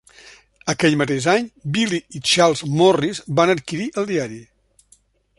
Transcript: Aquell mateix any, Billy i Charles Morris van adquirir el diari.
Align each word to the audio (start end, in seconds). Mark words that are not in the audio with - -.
Aquell 0.71 0.95
mateix 1.01 1.25
any, 1.33 1.49
Billy 1.75 1.99
i 2.19 2.21
Charles 2.31 2.63
Morris 2.79 3.21
van 3.41 3.53
adquirir 3.55 3.85
el 4.03 4.09
diari. 4.13 4.41